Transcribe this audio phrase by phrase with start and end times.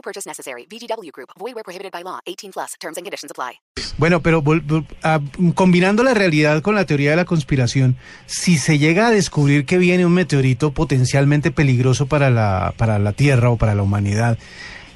[0.00, 0.66] No purchase necessary.
[0.66, 1.28] VGW Group.
[1.38, 2.20] Void where prohibited by law.
[2.26, 2.72] 18 plus.
[2.80, 3.60] Terms and conditions apply.
[3.98, 5.20] Bueno, pero vol- vol- ah,
[5.54, 9.76] combinando la realidad con la teoría de la conspiración, si se llega a descubrir que
[9.76, 14.38] viene un meteorito potencialmente peligroso para la, para la Tierra o para la humanidad,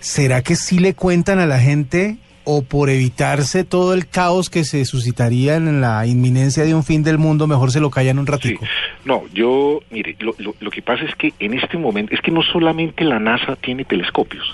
[0.01, 4.65] ¿será que sí le cuentan a la gente o por evitarse todo el caos que
[4.65, 8.27] se suscitaría en la inminencia de un fin del mundo, mejor se lo callan un
[8.27, 8.33] Sí.
[8.33, 8.65] ratico?
[9.07, 12.31] No, yo, mire, lo, lo, lo que pasa es que en este momento, es que
[12.31, 14.45] no solamente la NASA tiene telescopios,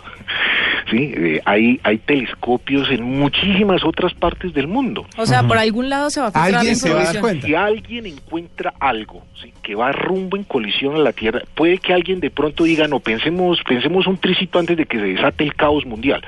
[0.90, 1.12] ¿sí?
[1.16, 5.06] Eh, hay, hay telescopios en muchísimas otras partes del mundo.
[5.16, 7.14] O sea, por algún lado se va a filtrar la Alguien se va a dar
[7.16, 7.22] información.
[7.22, 7.46] cuenta.
[7.46, 9.52] Si alguien encuentra algo ¿sí?
[9.62, 13.00] que va rumbo en colisión a la Tierra, puede que alguien de pronto diga, no,
[13.00, 16.22] pensemos, pensemos un tricito antes de que se desate el caos mundial.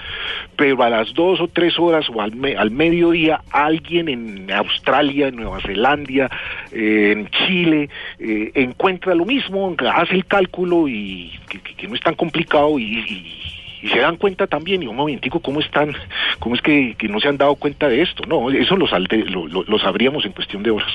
[0.56, 5.28] Pero a las dos o tres horas o al, me- al mediodía, alguien en Australia,
[5.28, 6.30] en Nueva Zelanda,
[6.72, 11.94] eh, en Chile, eh, encuentra lo mismo, hace el cálculo y que, que- que no
[11.94, 13.32] es tan complicado y- y
[13.82, 15.92] y se dan cuenta también, y un momentico, ¿cómo están?
[16.38, 18.22] ¿Cómo es que, que no se han dado cuenta de esto?
[18.28, 20.88] No, eso lo, salte- lo, lo- lo sabríamos en cuestión de horas.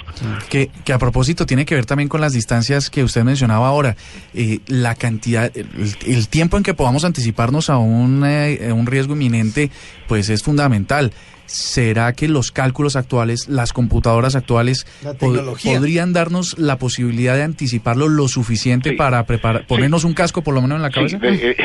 [0.49, 3.95] Que, que a propósito tiene que ver también con las distancias que usted mencionaba ahora.
[4.33, 5.67] Eh, la cantidad, el,
[6.05, 9.69] el tiempo en que podamos anticiparnos a un, eh, un riesgo inminente,
[10.07, 11.11] pues es fundamental.
[11.45, 15.77] ¿Será que los cálculos actuales, las computadoras actuales, La pod- tecnología.
[15.77, 18.95] podrían darnos la posibilidad de anticiparlo lo suficiente Sí.
[18.97, 21.17] para preparar, ponernos un casco por lo menos en la Sí, cabeza?
[21.23, 21.55] eh,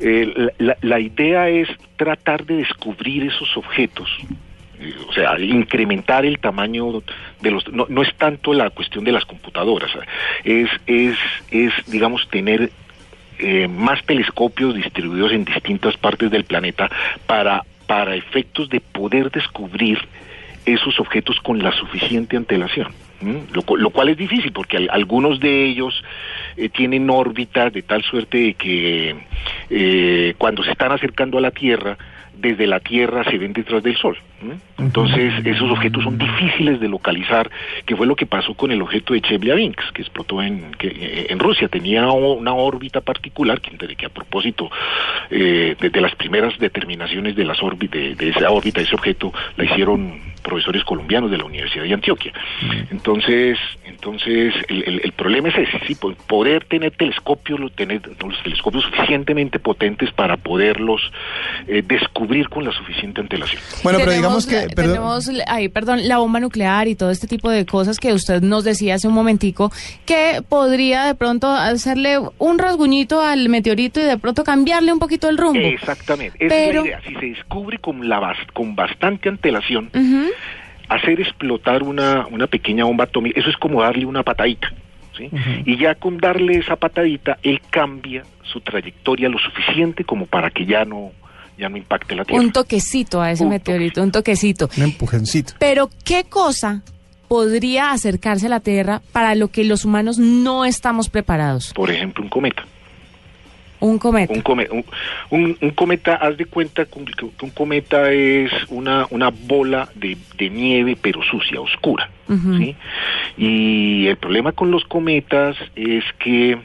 [0.00, 4.08] eh, eh, la, la idea es tratar de descubrir esos objetos.
[4.80, 7.02] eh, O sea, incrementar el tamaño
[7.40, 7.68] de los...
[7.72, 9.90] No, no es tanto la cuestión de las computadoras,
[10.44, 11.16] es, es,
[11.50, 12.70] es digamos, tener
[13.38, 16.90] eh, más telescopios distribuidos en distintas partes del planeta
[17.26, 19.98] para, para efectos de poder descubrir
[20.66, 22.88] esos objetos con la suficiente antelación.
[23.52, 26.02] Lo, cu- lo cual es difícil porque al- algunos de ellos
[26.56, 29.14] eh, tienen órbitas de tal suerte de que
[29.70, 31.96] eh, cuando se están acercando a la Tierra,
[32.36, 34.16] desde la Tierra se ven detrás del Sol.
[34.78, 37.50] Entonces, esos objetos son difíciles de localizar,
[37.84, 41.26] que fue lo que pasó con el objeto de Chelyabinsk, que explotó en, que, eh,
[41.28, 41.68] en Rusia.
[41.68, 44.70] Tenía una órbita particular, que, que a propósito,
[45.30, 47.58] eh, desde las primeras determinaciones de, las
[47.90, 51.94] de, de esa órbita, de ese objeto, la hicieron profesores colombianos de la Universidad de
[51.94, 52.32] Antioquia.
[52.90, 58.00] Entonces, entonces el, el- el problema es ese, sí, po- poder tener telescopios, lo- tener
[58.22, 61.00] los telescopios suficientemente potentes para poderlos
[61.68, 63.60] eh, descubrir con la suficiente antelación.
[63.82, 64.66] Bueno, pero digamos que...
[64.74, 64.94] perdón.
[64.94, 68.64] tenemos ahí, perdón, la bomba nuclear y todo este tipo de cosas que usted nos
[68.64, 69.70] decía hace un momentico,
[70.06, 75.28] que podría de pronto hacerle un rasguñito al meteorito y de pronto cambiarle un poquito
[75.28, 75.60] el rumbo.
[75.60, 77.00] Exactamente, esa Pero- es la idea.
[77.06, 79.90] Si se descubre con, la bas- con bastante antelación.
[80.88, 84.72] Hacer explotar una, una pequeña bomba atómica, eso es como darle una patadita.
[85.16, 85.30] ¿sí?
[85.64, 90.66] Y ya con darle esa patadita, él cambia su trayectoria lo suficiente como para que
[90.66, 91.12] ya no,
[91.56, 92.42] ya no impacte la Tierra.
[92.42, 94.68] Un toquecito a ese Un meteorito, un toquecito.
[94.76, 95.54] Un empujoncito.
[95.58, 96.82] Pero, ¿qué cosa
[97.28, 101.72] podría acercarse a la Tierra para lo que los humanos no estamos preparados?
[101.72, 102.64] Por ejemplo, un cometa.
[103.80, 104.32] Un cometa.
[104.34, 104.84] Un, come- un,
[105.30, 110.50] un- un cometa, haz de cuenta que un, cometa es una, una bola de, de
[110.50, 112.08] nieve, pero sucia, oscura.
[112.58, 112.76] ¿sí?
[113.38, 116.58] Y el problema con los cometas es que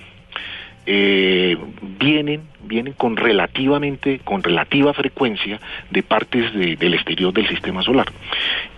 [0.86, 1.58] eh,
[2.00, 5.60] vienen vienen con relativamente con relativa frecuencia
[5.90, 8.08] de partes de- del exterior del sistema solar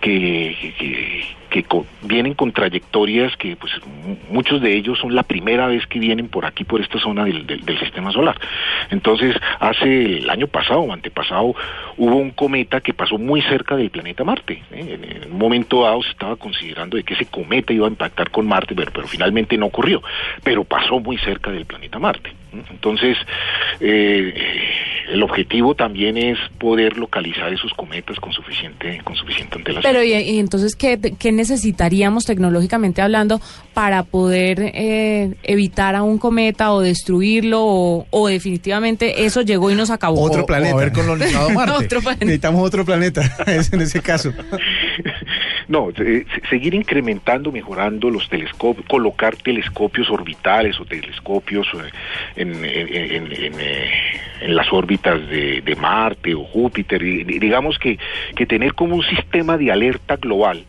[0.00, 5.14] que, que- que- que co- vienen con trayectorias que pues mu- muchos de ellos son
[5.14, 8.36] la primera vez que vienen por aquí por esta zona del, del- del sistema solar
[8.90, 11.54] entonces hace el año pasado o antepasado
[11.96, 14.98] hubo un cometa que pasó muy cerca del planeta Marte ¿eh?
[15.24, 18.46] en, un momento dado se estaba considerando de que ese cometa iba a impactar con
[18.46, 20.02] Marte pero, pero finalmente no ocurrió
[20.44, 22.32] pero pasó muy cerca del planeta Marte.
[22.70, 23.16] Entonces
[23.80, 24.34] eh,
[25.10, 30.12] el objetivo también es poder localizar esos cometas con suficiente con suficiente antelación Pero, ¿y,
[30.12, 33.40] y entonces ¿qué, qué necesitaríamos tecnológicamente hablando
[33.74, 39.74] para poder eh, evitar a un cometa o destruirlo o, o definitivamente eso llegó y
[39.74, 40.20] nos acabó?
[40.22, 40.74] Otro O- planeta.
[40.74, 41.84] O haber colonizado Marte.
[41.86, 42.24] Otro planeta.
[42.24, 44.32] Necesitamos otro planeta, es en ese caso.
[45.68, 51.90] No, eh, se- seguir incrementando, mejorando los telescopios, colocar telescopios orbitales o telescopios eh,
[52.36, 53.90] en, en- en- en, eh,
[54.40, 57.02] en las órbitas de, de Marte o Júpiter.
[57.02, 57.98] Y, digamos que,
[58.34, 60.64] que tener como un sistema de alerta global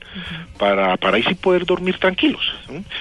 [0.57, 2.41] para, para ahí sí poder dormir tranquilos.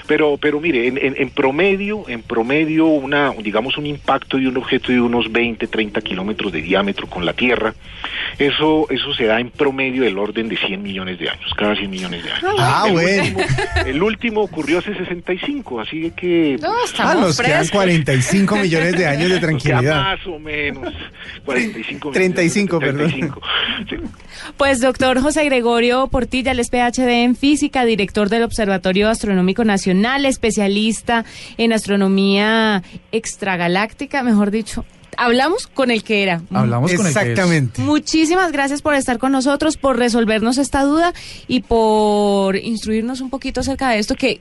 [0.07, 4.57] Pero, pero mire, en, en, en promedio, en promedio, una, digamos un impacto de un
[4.57, 7.75] objeto de unos 20, 30 kilómetros de diámetro con la Tierra,
[8.39, 11.91] eso, eso se da en promedio del orden de 100 millones de años, cada 100
[11.91, 12.55] millones de años.
[12.59, 13.23] Ah, el, bueno.
[13.23, 13.41] último,
[13.87, 16.57] el último ocurrió hace 65, así que...
[16.61, 17.71] No, Ah, estamos nos quedan frescos.
[17.83, 20.03] 45 millones de años de tranquilidad.
[20.03, 20.93] más o menos.
[21.45, 22.97] 45 35, perdón.
[23.11, 23.41] 35.
[23.89, 23.97] Sí.
[24.57, 30.25] Pues doctor José Gregorio Portilla, el es PhD en física, director del Observatorio Astronómico Nacional,
[30.27, 31.25] especialista
[31.57, 32.83] en astronomía
[33.13, 34.85] extragaláctica, mejor dicho.
[35.19, 36.43] Hablamos con el que era.
[36.53, 37.21] Hablamos con el que.
[37.21, 37.83] Exactamente.
[37.83, 41.13] Muchísimas gracias por estar con nosotros, por resolvernos esta duda
[41.49, 44.41] y por instruirnos un poquito acerca de esto que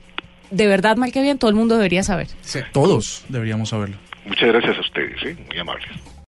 [0.50, 2.28] de verdad, mal que bien, todo el mundo debería saber.
[2.72, 3.96] Todos deberíamos saberlo.
[4.24, 5.36] Muchas gracias a ustedes, ¿eh?
[5.48, 5.88] muy amables.